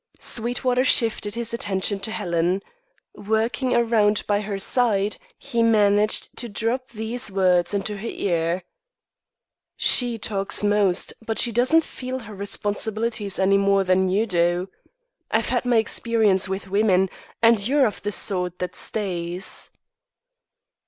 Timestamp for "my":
15.65-15.77